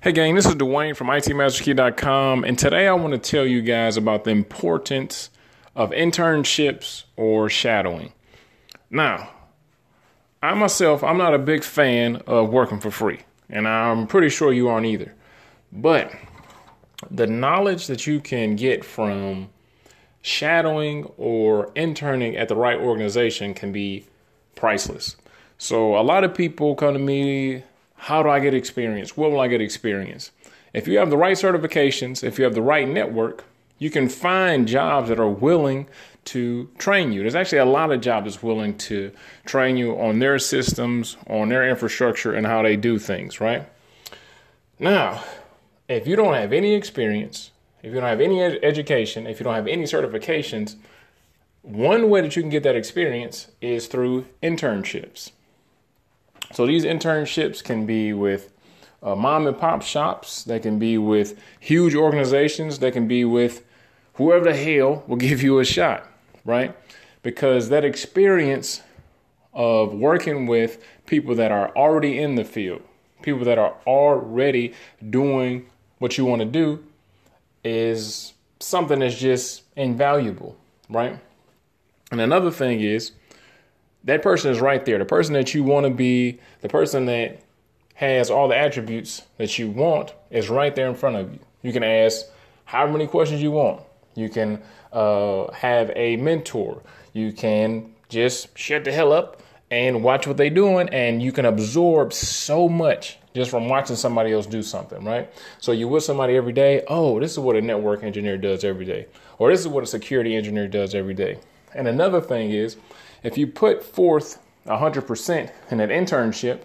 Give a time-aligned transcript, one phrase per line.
[0.00, 3.96] Hey, gang, this is Dwayne from ITMasterKey.com, and today I want to tell you guys
[3.96, 5.30] about the importance
[5.74, 8.12] of internships or shadowing.
[8.90, 9.30] Now,
[10.40, 13.20] I myself, I'm not a big fan of working for free,
[13.50, 15.14] and I'm pretty sure you aren't either.
[15.72, 16.12] But
[17.10, 19.48] the knowledge that you can get from
[20.22, 24.06] shadowing or interning at the right organization can be
[24.54, 25.16] priceless.
[25.56, 27.64] So, a lot of people come to me
[27.98, 29.16] how do I get experience?
[29.16, 30.30] Where will I get experience?
[30.72, 33.44] If you have the right certifications, if you have the right network,
[33.78, 35.88] you can find jobs that are willing
[36.26, 37.22] to train you.
[37.22, 39.10] There's actually a lot of jobs willing to
[39.46, 43.68] train you on their systems, on their infrastructure, and how they do things, right?
[44.78, 45.24] Now,
[45.88, 47.50] if you don't have any experience,
[47.82, 50.76] if you don't have any ed- education, if you don't have any certifications,
[51.62, 55.32] one way that you can get that experience is through internships.
[56.52, 58.52] So these internships can be with
[59.02, 63.64] uh, mom and pop shops, they can be with huge organizations, they can be with
[64.14, 66.06] whoever the hell will give you a shot,
[66.44, 66.76] right?
[67.22, 68.82] Because that experience
[69.52, 72.82] of working with people that are already in the field,
[73.22, 74.74] people that are already
[75.10, 75.66] doing
[75.98, 76.82] what you want to do,
[77.64, 80.56] is something that's just invaluable,
[80.88, 81.18] right?
[82.10, 83.12] And another thing is,
[84.04, 84.98] that person is right there.
[84.98, 87.42] The person that you want to be, the person that
[87.94, 91.40] has all the attributes that you want is right there in front of you.
[91.62, 92.24] You can ask
[92.64, 93.82] however many questions you want.
[94.14, 96.82] You can uh, have a mentor.
[97.12, 101.44] You can just shut the hell up and watch what they're doing, and you can
[101.44, 105.30] absorb so much just from watching somebody else do something, right?
[105.58, 106.82] So you with somebody every day.
[106.88, 109.06] Oh, this is what a network engineer does every day,
[109.38, 111.38] or this is what a security engineer does every day.
[111.74, 112.76] And another thing is,
[113.22, 116.62] if you put forth 100% in an internship,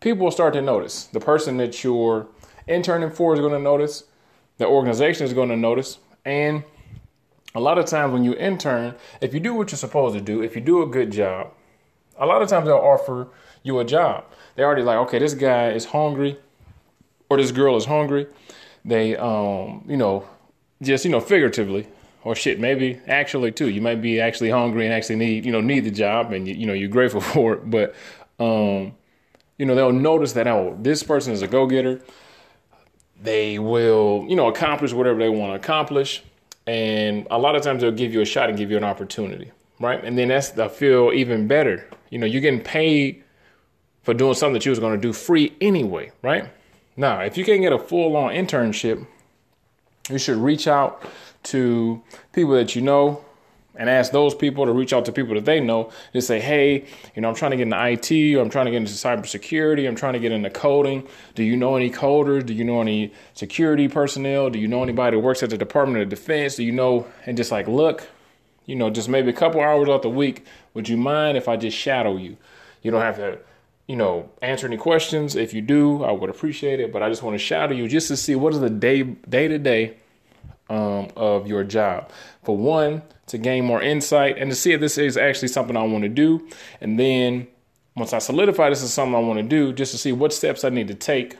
[0.00, 1.04] people will start to notice.
[1.04, 2.26] The person that you're
[2.66, 4.04] interning for is going to notice,
[4.58, 6.64] the organization is going to notice, and
[7.54, 10.42] a lot of times when you intern, if you do what you're supposed to do,
[10.42, 11.52] if you do a good job,
[12.18, 13.28] a lot of times they'll offer
[13.62, 14.24] you a job.
[14.54, 16.38] They're already like, okay, this guy is hungry,
[17.30, 18.26] or this girl is hungry.
[18.84, 20.26] They, um, you know,
[20.82, 21.88] just you know, figuratively,
[22.24, 23.68] or shit, maybe actually too.
[23.68, 26.54] You might be actually hungry and actually need, you know, need the job and you,
[26.54, 27.70] you know, you're grateful for it.
[27.70, 27.94] But,
[28.38, 28.94] um,
[29.58, 32.00] you know, they'll notice that, oh, this person is a go getter.
[33.20, 36.22] They will, you know, accomplish whatever they want to accomplish.
[36.66, 39.50] And a lot of times they'll give you a shot and give you an opportunity.
[39.80, 40.02] Right.
[40.04, 41.88] And then that's, I feel even better.
[42.10, 43.24] You know, you're getting paid
[44.02, 46.12] for doing something that you was going to do free anyway.
[46.22, 46.48] Right.
[46.96, 49.06] Now, if you can get a full on internship,
[50.08, 51.02] you should reach out
[51.44, 52.02] to
[52.32, 53.24] people that you know
[53.78, 56.84] and ask those people to reach out to people that they know to say, hey,
[57.14, 59.86] you know, I'm trying to get into IT or I'm trying to get into cybersecurity.
[59.86, 61.06] I'm trying to get into coding.
[61.36, 62.44] Do you know any coders?
[62.44, 64.50] Do you know any security personnel?
[64.50, 66.56] Do you know anybody that works at the Department of Defense?
[66.56, 67.06] Do you know?
[67.24, 68.08] And just like, look,
[68.66, 70.44] you know, just maybe a couple hours out the week.
[70.74, 72.36] Would you mind if I just shadow you?
[72.82, 73.38] You don't have to,
[73.88, 75.34] you know, answer any questions.
[75.34, 76.92] If you do, I would appreciate it.
[76.92, 79.02] But I just want to shout to you just to see what is the day
[79.02, 79.96] day to day
[80.70, 82.10] um, of your job.
[82.44, 85.82] For one, to gain more insight and to see if this is actually something I
[85.82, 86.46] want to do.
[86.80, 87.48] And then
[87.96, 90.64] once I solidify this is something I want to do, just to see what steps
[90.64, 91.36] I need to take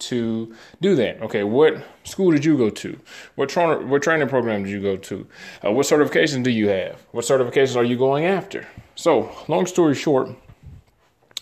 [0.00, 1.22] to do that.
[1.22, 2.98] Okay, what school did you go to?
[3.36, 5.26] What, tra- what training program did you go to?
[5.64, 7.00] Uh, what certifications do you have?
[7.12, 8.66] What certifications are you going after?
[8.96, 10.30] So, long story short,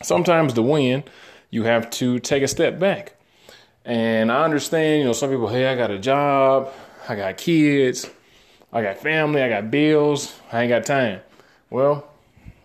[0.03, 1.05] sometimes to win,
[1.51, 3.15] you have to take a step back.
[3.85, 6.73] And I understand, you know, some people, hey, I got a job,
[7.09, 8.09] I got kids,
[8.73, 11.21] I got family, I got bills, I ain't got time.
[11.71, 12.09] Well,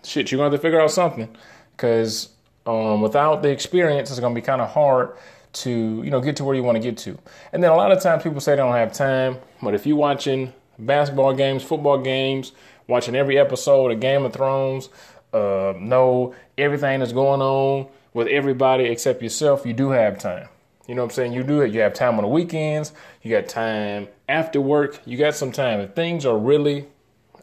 [0.03, 1.35] shit, you're gonna have to figure out something
[1.75, 2.29] because
[2.65, 5.15] um, without the experience, it's gonna be kind of hard
[5.53, 7.17] to you know get to where you want to get to.
[7.53, 9.97] And then a lot of times people say they don't have time, but if you're
[9.97, 12.51] watching basketball games, football games,
[12.87, 14.89] watching every episode of Game of Thrones,
[15.35, 20.47] uh, know everything that's going on with everybody except yourself, you do have time.
[20.87, 21.33] You know what I'm saying?
[21.33, 21.73] You do it.
[21.73, 22.93] You have time on the weekends.
[23.21, 25.01] You got time after work.
[25.05, 25.79] You got some time.
[25.79, 26.85] If things are really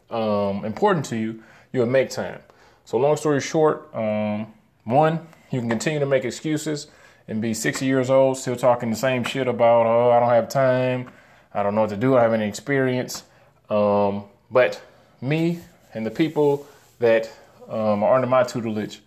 [0.09, 2.39] um, important to you, you'll make time.
[2.85, 4.53] So, long story short, um,
[4.85, 6.87] one, you can continue to make excuses
[7.27, 10.49] and be 60 years old, still talking the same shit about, oh, I don't have
[10.49, 11.09] time.
[11.53, 12.15] I don't know what to do.
[12.15, 13.23] I don't have any experience.
[13.69, 14.81] Um, but
[15.21, 15.59] me
[15.93, 16.65] and the people
[16.99, 17.31] that
[17.69, 19.01] um, under my tutelage,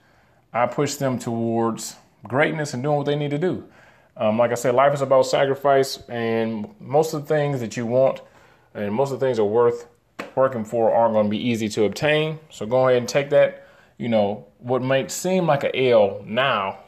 [0.53, 3.67] I push them towards greatness and doing what they need to do.
[4.17, 7.85] Um, like I said, life is about sacrifice, and most of the things that you
[7.87, 8.20] want
[8.76, 9.88] and most of the things are worth
[10.35, 12.38] working for aren't going to be easy to obtain.
[12.50, 13.67] So go ahead and take that.
[13.97, 16.81] You know, what might seem like an L now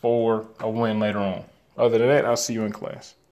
[0.00, 1.44] for a win later on.
[1.76, 3.14] Other than that, I'll see you in class.